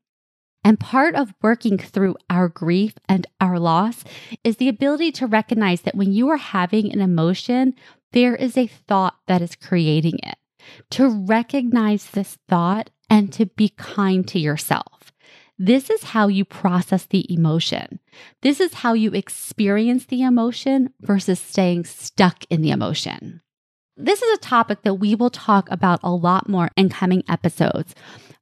And 0.63 0.79
part 0.79 1.15
of 1.15 1.35
working 1.43 1.79
through 1.79 2.17
our 2.29 2.49
grief 2.49 2.95
and 3.09 3.27
our 3.41 3.59
loss 3.59 4.05
is 4.45 4.57
the 4.57 4.69
ability 4.69 5.13
to 5.13 5.27
recognize 5.27 5.83
that 5.83 5.95
when 5.95 6.13
you 6.13 6.29
are 6.29 6.37
having 6.37 6.93
an 6.93 7.01
emotion, 7.01 7.75
there 8.13 8.35
is 8.37 8.57
a 8.57 8.67
thought 8.67 9.17
that 9.27 9.41
is 9.41 9.57
creating 9.57 10.19
it. 10.23 10.37
To 10.91 11.09
recognize 11.09 12.11
this 12.11 12.39
thought 12.49 12.91
and 13.09 13.33
to 13.33 13.47
be 13.47 13.71
kind 13.71 14.29
to 14.29 14.39
yourself. 14.39 15.13
This 15.59 15.91
is 15.91 16.05
how 16.05 16.29
you 16.29 16.45
process 16.45 17.05
the 17.07 17.31
emotion. 17.33 18.01
This 18.41 18.61
is 18.61 18.75
how 18.75 18.95
you 18.95 19.13
experience 19.13 20.07
the 20.07 20.23
emotion 20.23 20.93
versus 21.01 21.39
staying 21.39 21.85
stuck 21.85 22.45
in 22.49 22.63
the 22.63 22.71
emotion. 22.71 23.43
This 23.97 24.23
is 24.23 24.39
a 24.39 24.41
topic 24.41 24.83
that 24.83 24.95
we 24.95 25.15
will 25.15 25.29
talk 25.29 25.71
about 25.71 26.01
a 26.03 26.11
lot 26.11 26.49
more 26.49 26.71
in 26.77 26.89
coming 26.89 27.23
episodes. 27.29 27.95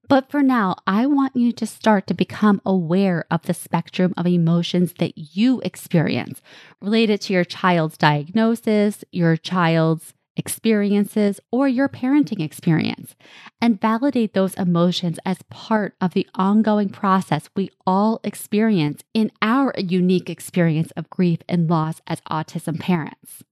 But 0.08 0.30
for 0.30 0.42
now, 0.42 0.76
I 0.86 1.04
want 1.04 1.36
you 1.36 1.52
to 1.52 1.66
start 1.66 2.06
to 2.06 2.14
become 2.14 2.62
aware 2.64 3.26
of 3.30 3.42
the 3.42 3.52
spectrum 3.52 4.14
of 4.16 4.26
emotions 4.26 4.94
that 4.98 5.36
you 5.36 5.60
experience 5.60 6.40
related 6.80 7.20
to 7.22 7.34
your 7.34 7.44
child's 7.44 7.98
diagnosis, 7.98 9.04
your 9.12 9.36
child's 9.36 10.14
experiences, 10.34 11.40
or 11.52 11.68
your 11.68 11.88
parenting 11.88 12.40
experience, 12.40 13.16
and 13.60 13.80
validate 13.80 14.32
those 14.32 14.54
emotions 14.54 15.18
as 15.26 15.42
part 15.50 15.94
of 16.00 16.14
the 16.14 16.26
ongoing 16.36 16.88
process 16.88 17.50
we 17.54 17.70
all 17.86 18.20
experience 18.24 19.02
in 19.12 19.30
our 19.42 19.74
unique 19.76 20.30
experience 20.30 20.90
of 20.92 21.10
grief 21.10 21.40
and 21.48 21.68
loss 21.68 22.00
as 22.06 22.20
autism 22.30 22.80
parents. 22.80 23.42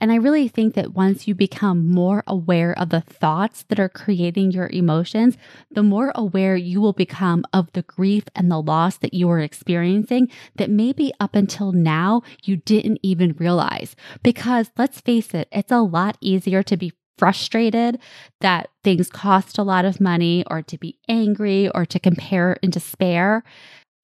And 0.00 0.12
I 0.12 0.16
really 0.16 0.46
think 0.46 0.74
that 0.74 0.94
once 0.94 1.26
you 1.26 1.34
become 1.34 1.88
more 1.88 2.22
aware 2.26 2.78
of 2.78 2.90
the 2.90 3.00
thoughts 3.00 3.64
that 3.68 3.80
are 3.80 3.88
creating 3.88 4.52
your 4.52 4.68
emotions, 4.68 5.36
the 5.70 5.82
more 5.82 6.12
aware 6.14 6.56
you 6.56 6.80
will 6.80 6.92
become 6.92 7.44
of 7.52 7.72
the 7.72 7.82
grief 7.82 8.24
and 8.34 8.50
the 8.50 8.62
loss 8.62 8.96
that 8.98 9.14
you 9.14 9.28
are 9.30 9.40
experiencing 9.40 10.30
that 10.56 10.70
maybe 10.70 11.12
up 11.18 11.34
until 11.34 11.72
now 11.72 12.22
you 12.44 12.56
didn't 12.56 13.00
even 13.02 13.34
realize. 13.38 13.96
Because 14.22 14.70
let's 14.78 15.00
face 15.00 15.34
it, 15.34 15.48
it's 15.50 15.72
a 15.72 15.78
lot 15.78 16.16
easier 16.20 16.62
to 16.62 16.76
be 16.76 16.92
frustrated 17.18 17.98
that 18.40 18.70
things 18.84 19.10
cost 19.10 19.58
a 19.58 19.62
lot 19.64 19.84
of 19.84 20.00
money 20.00 20.44
or 20.48 20.62
to 20.62 20.78
be 20.78 20.96
angry 21.08 21.68
or 21.70 21.84
to 21.84 21.98
compare 21.98 22.56
and 22.62 22.72
despair 22.72 23.42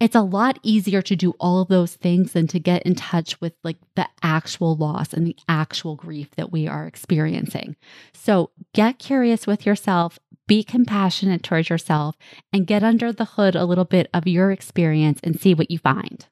it's 0.01 0.15
a 0.15 0.23
lot 0.23 0.59
easier 0.63 1.01
to 1.03 1.17
do 1.17 1.35
all 1.39 1.61
of 1.61 1.69
those 1.69 1.95
things 1.95 2.33
than 2.33 2.47
to 2.49 2.59
get 2.59 2.83
in 2.83 2.95
touch 2.95 3.41
with 3.41 3.55
like 3.63 3.79
the 3.97 4.09
actual 4.23 4.77
loss 4.77 5.13
and 5.13 5.27
the 5.27 5.37
actual 5.49 5.95
grief 5.97 6.31
that 6.37 6.53
we 6.53 6.67
are 6.67 6.87
experiencing. 6.87 7.77
So 8.13 8.51
get 8.75 8.99
curious 8.99 9.47
with 9.47 9.65
yourself, 9.65 10.19
be 10.47 10.65
compassionate 10.65 11.43
towards 11.43 11.71
yourself, 11.71 12.17
and 12.53 12.67
get 12.67 12.83
under 12.83 13.13
the 13.13 13.25
hood 13.25 13.55
a 13.55 13.65
little 13.65 13.85
bit 13.85 14.09
of 14.13 14.27
your 14.27 14.51
experience 14.51 15.21
and 15.23 15.41
see 15.41 15.55
what 15.55 15.71
you 15.71 15.79
find. 15.79 16.27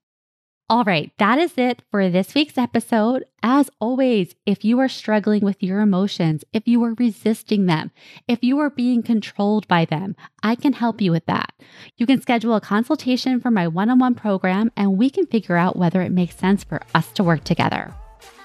All 0.73 0.85
right, 0.85 1.13
that 1.19 1.39
is 1.39 1.59
it 1.59 1.83
for 1.91 2.09
this 2.09 2.35
week's 2.35 2.57
episode. 2.57 3.27
As 3.43 3.69
always, 3.79 4.35
if 4.47 4.65
you 4.65 4.79
are 4.79 4.89
struggling 4.89 5.45
with 5.45 5.63
your 5.63 5.81
emotions, 5.81 6.45
if 6.55 6.67
you 6.67 6.83
are 6.83 6.95
resisting 6.95 7.67
them, 7.67 7.91
if 8.27 8.43
you 8.43 8.59
are 8.59 8.71
being 8.71 9.03
controlled 9.03 9.69
by 9.69 9.85
them, 9.85 10.17
I 10.43 10.55
can 10.55 10.73
help 10.73 11.03
you 11.03 11.11
with 11.11 11.27
that. 11.27 11.53
You 11.99 12.07
can 12.07 12.23
schedule 12.23 12.55
a 12.55 12.61
consultation 12.63 13.39
for 13.39 13.51
my 13.51 13.69
one 13.69 13.91
on 13.91 13.99
one 13.99 14.15
program 14.15 14.73
and 14.75 14.97
we 14.97 15.11
can 15.11 15.27
figure 15.27 15.59
out 15.59 15.77
whether 15.77 16.01
it 16.01 16.11
makes 16.11 16.37
sense 16.37 16.65
for 16.65 16.81
us 16.95 17.13
to 17.13 17.23
work 17.23 17.45
together. 17.45 17.93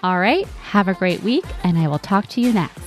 All 0.03 0.19
right, 0.19 0.46
have 0.63 0.89
a 0.89 0.96
great 0.96 1.23
week, 1.23 1.45
and 1.63 1.78
I 1.78 1.88
will 1.88 1.97
talk 1.97 2.28
to 2.28 2.41
you 2.41 2.51
next. 2.51 2.82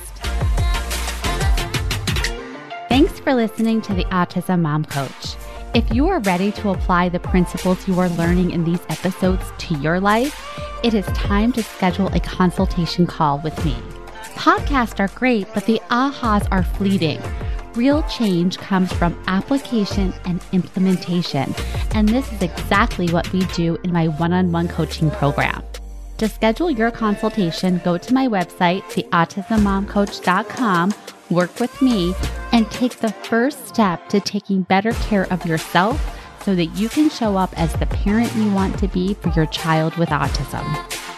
Thanks 2.89 3.19
for 3.19 3.33
listening 3.33 3.81
to 3.81 3.95
the 3.95 4.05
Autism 4.05 4.61
Mom 4.61 4.85
Coach. 4.85 5.35
If 5.73 5.93
you 5.93 6.09
are 6.09 6.19
ready 6.19 6.51
to 6.53 6.71
apply 6.71 7.07
the 7.07 7.21
principles 7.21 7.87
you 7.87 7.97
are 7.97 8.09
learning 8.09 8.51
in 8.51 8.65
these 8.65 8.81
episodes 8.89 9.45
to 9.57 9.73
your 9.75 10.01
life, 10.01 10.37
it 10.83 10.93
is 10.93 11.05
time 11.07 11.53
to 11.53 11.63
schedule 11.63 12.07
a 12.07 12.19
consultation 12.19 13.07
call 13.07 13.39
with 13.39 13.63
me. 13.63 13.77
Podcasts 14.35 14.99
are 14.99 15.07
great, 15.17 15.47
but 15.53 15.65
the 15.65 15.79
ahas 15.89 16.45
are 16.51 16.63
fleeting. 16.63 17.21
Real 17.73 18.03
change 18.03 18.57
comes 18.57 18.91
from 18.91 19.17
application 19.27 20.13
and 20.25 20.43
implementation, 20.51 21.55
and 21.95 22.09
this 22.09 22.29
is 22.33 22.41
exactly 22.41 23.07
what 23.07 23.31
we 23.31 23.45
do 23.53 23.77
in 23.85 23.93
my 23.93 24.09
one 24.09 24.33
on 24.33 24.51
one 24.51 24.67
coaching 24.67 25.09
program. 25.09 25.63
To 26.17 26.27
schedule 26.27 26.69
your 26.69 26.91
consultation, 26.91 27.79
go 27.85 27.97
to 27.97 28.13
my 28.13 28.27
website, 28.27 28.81
theautismmomcoach.com 28.91 30.93
work 31.31 31.59
with 31.59 31.81
me, 31.81 32.13
and 32.51 32.69
take 32.71 32.97
the 32.97 33.11
first 33.11 33.67
step 33.67 34.07
to 34.09 34.19
taking 34.19 34.63
better 34.63 34.91
care 34.93 35.31
of 35.31 35.45
yourself 35.45 36.17
so 36.43 36.55
that 36.55 36.65
you 36.67 36.89
can 36.89 37.09
show 37.09 37.37
up 37.37 37.57
as 37.57 37.73
the 37.73 37.85
parent 37.85 38.33
you 38.35 38.51
want 38.51 38.77
to 38.79 38.87
be 38.87 39.13
for 39.13 39.29
your 39.29 39.45
child 39.47 39.95
with 39.97 40.09
autism. 40.09 41.10